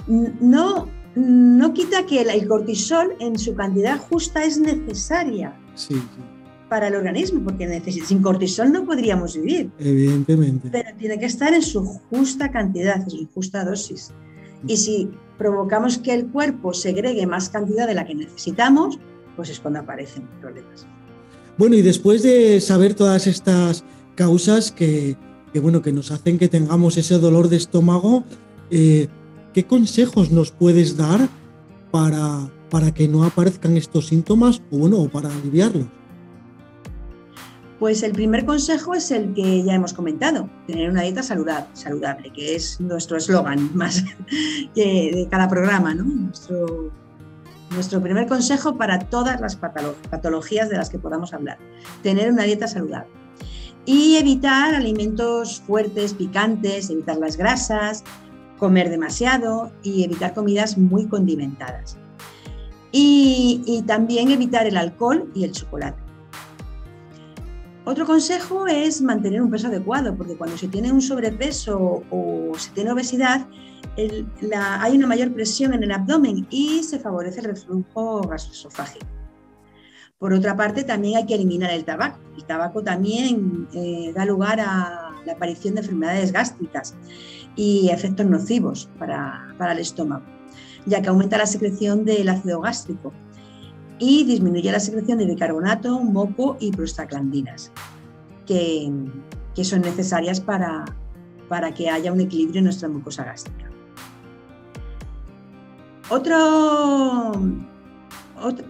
No, 0.07 0.87
no 1.15 1.73
quita 1.73 2.05
que 2.05 2.21
el 2.21 2.47
cortisol 2.47 3.13
en 3.19 3.37
su 3.37 3.53
cantidad 3.53 3.97
justa 3.97 4.43
es 4.43 4.59
necesaria. 4.59 5.57
Sí, 5.75 5.93
sí 5.93 6.38
para 6.69 6.87
el 6.87 6.95
organismo, 6.95 7.43
porque 7.43 7.81
sin 8.05 8.21
cortisol 8.21 8.71
no 8.71 8.85
podríamos 8.85 9.35
vivir. 9.35 9.71
Evidentemente. 9.79 10.69
Pero 10.71 10.89
tiene 10.97 11.19
que 11.19 11.25
estar 11.25 11.53
en 11.53 11.63
su 11.63 11.83
justa 11.83 12.51
cantidad, 12.51 13.01
en 13.01 13.09
su 13.09 13.27
justa 13.33 13.65
dosis. 13.65 14.13
Y 14.67 14.77
si 14.77 15.09
provocamos 15.37 15.97
que 15.97 16.13
el 16.13 16.27
cuerpo 16.27 16.73
segregue 16.73 17.25
más 17.25 17.49
cantidad 17.49 17.87
de 17.87 17.95
la 17.95 18.05
que 18.05 18.15
necesitamos, 18.15 18.99
pues 19.35 19.49
es 19.49 19.59
cuando 19.59 19.79
aparecen 19.79 20.27
problemas. 20.41 20.85
Bueno, 21.57 21.75
y 21.75 21.81
después 21.81 22.23
de 22.23 22.61
saber 22.61 22.93
todas 22.93 23.25
estas 23.27 23.83
causas 24.15 24.71
que, 24.71 25.17
bueno, 25.55 25.81
que 25.81 25.91
nos 25.91 26.11
hacen 26.11 26.37
que 26.37 26.47
tengamos 26.47 26.97
ese 26.97 27.17
dolor 27.17 27.49
de 27.49 27.57
estómago, 27.57 28.23
eh, 28.69 29.07
¿qué 29.53 29.65
consejos 29.65 30.31
nos 30.31 30.51
puedes 30.51 30.97
dar 30.97 31.27
para, 31.91 32.49
para 32.69 32.93
que 32.93 33.07
no 33.07 33.23
aparezcan 33.23 33.77
estos 33.77 34.07
síntomas 34.07 34.61
o, 34.71 34.77
bueno, 34.77 34.99
o 34.99 35.09
para 35.09 35.33
aliviarlos? 35.33 35.87
Pues 37.79 38.03
el 38.03 38.11
primer 38.11 38.45
consejo 38.45 38.93
es 38.93 39.09
el 39.09 39.33
que 39.33 39.63
ya 39.63 39.73
hemos 39.73 39.93
comentado, 39.93 40.49
tener 40.67 40.89
una 40.89 41.03
dieta 41.03 41.23
saludable, 41.23 42.29
que 42.35 42.55
es 42.55 42.81
nuestro 42.81 43.15
eslogan 43.15 43.69
más 43.73 44.03
de 44.75 45.27
cada 45.31 45.47
programa, 45.47 45.95
¿no? 45.95 46.03
Nuestro, 46.03 46.91
nuestro 47.71 48.01
primer 48.01 48.27
consejo 48.27 48.77
para 48.77 48.99
todas 48.99 49.39
las 49.39 49.55
patologías 49.55 50.69
de 50.69 50.75
las 50.75 50.89
que 50.89 50.99
podamos 50.99 51.33
hablar, 51.33 51.57
tener 52.03 52.29
una 52.29 52.43
dieta 52.43 52.67
saludable. 52.67 53.09
Y 53.85 54.17
evitar 54.17 54.75
alimentos 54.75 55.61
fuertes, 55.65 56.13
picantes, 56.13 56.89
evitar 56.89 57.15
las 57.15 57.37
grasas, 57.37 58.03
comer 58.57 58.89
demasiado 58.89 59.71
y 59.83 60.03
evitar 60.03 60.33
comidas 60.33 60.77
muy 60.77 61.07
condimentadas. 61.07 61.97
y 62.91 63.83
también 63.85 64.31
evitar 64.31 64.65
el 64.65 64.75
alcohol 64.75 65.31
y 65.35 65.43
el 65.43 65.51
chocolate. 65.51 66.08
Otro 67.85 68.05
consejo 68.05 68.67
es 68.67 69.01
mantener 69.01 69.41
un 69.41 69.49
peso 69.49 69.67
adecuado, 69.67 70.15
porque 70.15 70.35
cuando 70.35 70.57
se 70.57 70.67
tiene 70.67 70.91
un 70.91 71.01
sobrepeso 71.01 72.03
o 72.11 72.51
se 72.57 72.71
tiene 72.71 72.91
obesidad, 72.91 73.47
hay 73.97 74.95
una 74.95 75.07
mayor 75.07 75.33
presión 75.33 75.73
en 75.73 75.83
el 75.83 75.91
abdomen 75.91 76.47
y 76.49 76.83
se 76.83 76.99
favorece 76.99 77.39
el 77.39 77.45
reflujo 77.47 78.21
gastroesofágico. 78.21 79.05
Por 80.17 80.33
otra 80.33 80.55
parte, 80.55 80.83
también 80.83 81.17
hay 81.17 81.25
que 81.25 81.35
eliminar 81.35 81.71
el 81.71 81.85
tabaco. 81.85 82.19
El 82.35 82.43
tabaco 82.43 82.83
también 82.83 83.67
eh, 83.73 84.11
da 84.13 84.25
lugar 84.25 84.59
a 84.59 85.11
la 85.25 85.33
aparición 85.33 85.75
de 85.75 85.81
enfermedades 85.81 86.33
gástricas 86.33 86.95
y 87.55 87.89
efectos 87.89 88.25
nocivos 88.25 88.89
para, 88.99 89.55
para 89.57 89.71
el 89.71 89.79
estómago, 89.79 90.25
ya 90.85 91.01
que 91.01 91.07
aumenta 91.07 91.37
la 91.37 91.45
secreción 91.45 92.03
del 92.03 92.27
ácido 92.27 92.59
gástrico 92.59 93.13
y 93.99 94.23
disminuye 94.23 94.71
la 94.71 94.79
secreción 94.79 95.17
de 95.19 95.25
bicarbonato, 95.25 95.99
moco 95.99 96.57
y 96.59 96.71
prostaglandinas, 96.71 97.71
que, 98.47 98.91
que 99.53 99.63
son 99.63 99.81
necesarias 99.81 100.39
para, 100.39 100.85
para 101.49 101.73
que 101.73 101.89
haya 101.89 102.11
un 102.11 102.21
equilibrio 102.21 102.59
en 102.59 102.65
nuestra 102.65 102.87
mucosa 102.87 103.25
gástrica. 103.25 103.69
Otro, 106.09 107.33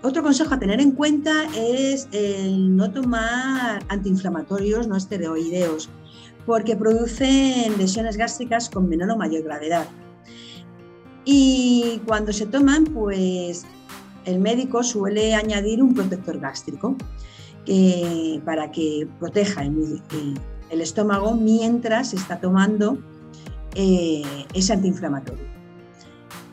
otro, 0.01 0.23
consejo 0.23 0.55
a 0.55 0.59
tener 0.59 0.81
en 0.81 0.91
cuenta 0.91 1.45
es 1.55 2.09
el 2.11 2.75
no 2.75 2.91
tomar 2.91 3.81
antiinflamatorios 3.87 4.87
no 4.87 4.97
esteroideos, 4.97 5.89
porque 6.45 6.75
producen 6.75 7.77
lesiones 7.77 8.17
gástricas 8.17 8.69
con 8.69 8.89
menor 8.89 9.11
o 9.11 9.17
mayor 9.17 9.43
gravedad. 9.43 9.87
Y 11.23 12.01
cuando 12.05 12.33
se 12.33 12.45
toman, 12.45 12.85
pues 12.85 13.65
el 14.25 14.39
médico 14.39 14.83
suele 14.83 15.35
añadir 15.35 15.81
un 15.81 15.93
protector 15.93 16.39
gástrico 16.39 16.95
para 18.45 18.71
que 18.71 19.07
proteja 19.19 19.63
el, 19.63 20.01
estómago 20.71 21.35
mientras 21.35 22.13
está 22.13 22.39
tomando 22.39 22.97
eh, 23.75 24.23
ese 24.53 24.73
antiinflamatorio. 24.73 25.45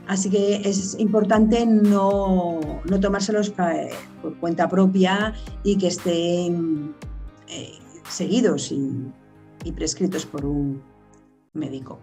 Así 0.07 0.31
que 0.31 0.57
es 0.65 0.97
importante 0.99 1.67
no, 1.67 2.61
tomárselos 3.01 3.53
por 4.23 4.37
cuenta 4.39 4.69
propia 4.69 5.35
y 5.65 5.77
que 5.77 5.89
estén 5.89 6.95
eh, 7.49 7.79
seguidos 8.09 8.73
y 8.73 9.73
prescritos 9.73 10.27
por 10.27 10.45
un 10.45 10.83
médico. 11.55 11.99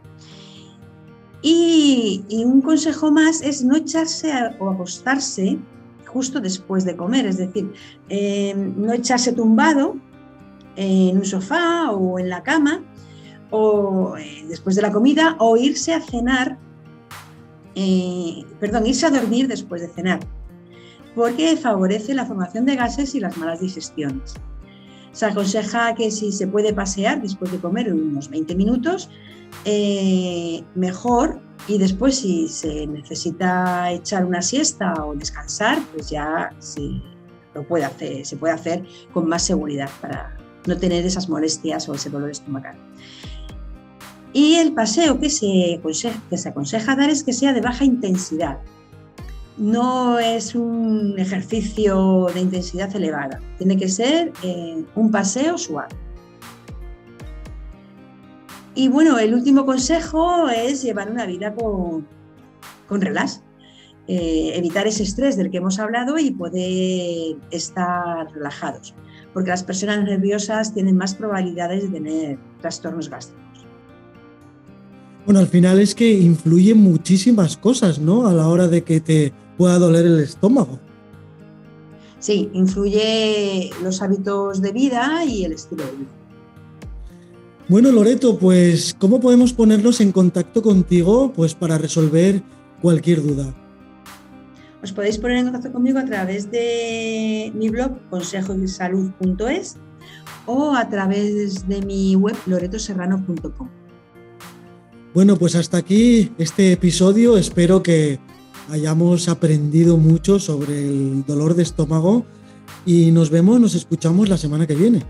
Y, 1.46 2.24
un 2.46 2.62
consejo 2.62 3.12
más 3.12 3.42
es 3.42 3.66
no 3.66 3.76
echarse 3.76 4.32
o 4.60 4.70
acostarse 4.70 5.60
justo 6.06 6.40
después 6.40 6.86
de 6.86 6.96
comer, 6.96 7.26
es 7.26 7.38
decir, 7.38 7.74
em, 8.08 8.74
no 8.78 8.94
echarse 8.94 9.34
tumbado 9.34 9.98
en 10.78 11.18
un 11.18 11.26
sofá 11.26 11.92
o 11.92 12.18
en 12.18 12.30
la 12.30 12.44
cama 12.44 12.82
o 13.50 14.16
eh, 14.18 14.46
después 14.48 14.76
de 14.78 14.84
la 14.84 14.92
comida 14.92 15.36
o 15.40 15.58
irse 15.58 15.94
a 15.94 16.00
cenar, 16.00 16.58
eh, 17.76 18.46
perdón, 18.60 18.88
irse 18.88 19.06
a 19.06 19.10
dormir 19.10 19.48
después 19.50 19.82
de 19.82 19.90
cenar, 19.90 20.22
porque 21.14 21.58
favorece 21.58 22.14
la 22.14 22.26
formación 22.26 22.66
de 22.66 22.78
gases 22.78 23.16
y 23.16 23.20
las 23.20 23.38
malas 23.38 23.60
digestiones. 23.60 24.36
Se 25.12 25.26
aconseja 25.26 25.94
que 25.94 26.10
si 26.10 26.32
se 26.32 26.48
puede 26.48 26.74
pasear 26.74 27.22
después 27.22 27.52
de 27.52 27.60
comer 27.60 27.94
unos 27.94 28.30
20 28.30 28.56
minutos, 28.56 29.10
eh, 29.66 30.64
mejor 30.76 31.42
y 31.68 31.78
después 31.78 32.20
si 32.20 32.48
se 32.48 32.88
necesita 32.88 33.92
echar 33.92 34.26
una 34.26 34.42
siesta 34.42 34.94
o 35.06 35.16
descansar, 35.16 35.80
pues 35.94 36.10
ya 36.10 36.54
se, 36.60 37.02
lo 37.54 37.68
puede 37.68 37.86
hacer, 37.86 38.26
se 38.26 38.36
puede 38.36 38.54
hacer 38.54 38.84
con 39.14 39.28
más 39.28 39.44
seguridad 39.44 39.90
para 40.02 40.38
no 40.66 40.78
tener 40.78 41.06
esas 41.06 41.30
molestias 41.30 41.88
o 41.88 41.94
ese 41.94 42.10
dolor 42.10 42.32
estomacal. 42.32 42.76
Y 44.34 44.56
el 44.56 44.74
paseo 44.74 45.20
que 45.20 45.30
se, 45.30 45.76
aconseja, 45.76 46.22
que 46.30 46.38
se 46.38 46.50
aconseja 46.50 46.96
dar 46.96 47.10
es 47.10 47.24
que 47.24 47.34
sea 47.34 47.54
de 47.54 47.62
baja 47.62 47.86
intensidad, 47.86 48.58
no 49.58 50.18
es 50.18 50.56
un 50.56 51.16
ejercicio 51.20 52.28
de 52.34 52.42
intensidad 52.42 52.94
elevada, 52.96 53.40
tiene 53.58 53.78
que 53.78 53.88
ser 53.88 54.34
eh, 54.42 54.84
un 54.96 55.12
paseo 55.12 55.58
suave. 55.58 55.96
Y 58.76 58.88
bueno, 58.88 59.20
el 59.20 59.34
último 59.34 59.66
consejo 59.66 60.50
es 60.50 60.82
llevar 60.82 61.12
una 61.12 61.26
vida 61.26 61.54
con, 61.54 62.08
con 62.88 63.02
relax, 63.02 63.42
eh, 64.08 64.52
evitar 64.56 64.88
ese 64.88 65.04
estrés 65.04 65.38
del 65.38 65.52
que 65.52 65.58
hemos 65.58 65.80
hablado 65.80 66.18
y 66.18 66.32
poder 66.32 67.38
estar 67.52 68.32
relajados, 68.34 68.96
porque 69.34 69.50
las 69.50 69.64
personas 69.64 70.04
nerviosas 70.04 70.74
tienen 70.74 70.98
más 70.98 71.14
probabilidades 71.14 71.84
de 71.84 71.90
tener 71.90 72.40
trastornos 72.62 73.10
gástricos. 73.10 73.44
Bueno, 75.26 75.40
al 75.40 75.48
final 75.48 75.80
es 75.80 75.96
que 75.96 76.12
influyen 76.12 76.80
muchísimas 76.80 77.56
cosas, 77.56 78.00
¿no? 78.00 78.28
A 78.28 78.34
la 78.34 78.48
hora 78.48 78.68
de 78.68 78.84
que 78.84 79.00
te 79.00 79.32
pueda 79.58 79.78
doler 79.80 80.06
el 80.06 80.20
estómago. 80.20 80.80
Sí, 82.20 82.50
influye 82.54 83.70
los 83.82 84.02
hábitos 84.02 84.62
de 84.62 84.72
vida 84.72 85.24
y 85.26 85.46
el 85.46 85.54
estilo 85.54 85.86
de 85.86 85.92
vida. 85.92 86.23
Bueno, 87.70 87.92
Loreto, 87.92 88.38
pues 88.38 88.94
¿cómo 89.00 89.22
podemos 89.22 89.54
ponernos 89.54 90.02
en 90.02 90.12
contacto 90.12 90.62
contigo 90.62 91.32
pues 91.34 91.56
para 91.56 91.78
resolver 91.78 92.44
cualquier 92.82 93.24
duda? 93.24 93.54
Os 94.84 94.92
podéis 94.92 95.18
poner 95.18 95.38
en 95.38 95.46
contacto 95.46 95.72
conmigo 95.72 95.98
a 95.98 96.06
través 96.06 96.52
de 96.52 97.54
mi 97.56 97.70
blog 97.70 97.92
consejodesalud.es 98.10 99.78
o 100.46 100.76
a 100.76 100.90
través 100.90 101.66
de 101.70 101.82
mi 101.82 102.16
web 102.18 102.36
loretoserrano.com. 102.46 103.70
Bueno, 105.14 105.38
pues 105.38 105.56
hasta 105.56 105.78
aquí 105.78 106.34
este 106.38 106.74
episodio. 106.74 107.38
Espero 107.38 107.82
que 107.82 108.20
hayamos 108.70 109.30
aprendido 109.30 109.96
mucho 109.96 110.38
sobre 110.38 110.80
el 110.86 111.24
dolor 111.26 111.56
de 111.56 111.64
estómago 111.64 112.26
y 112.86 113.12
nos 113.12 113.30
vemos, 113.30 113.62
nos 113.62 113.74
escuchamos 113.74 114.28
la 114.28 114.38
semana 114.38 114.68
que 114.68 114.76
viene. 114.76 115.02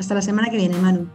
Hasta 0.00 0.14
la 0.14 0.22
semana 0.22 0.50
que 0.50 0.56
viene, 0.56 0.76
Manu. 0.78 1.06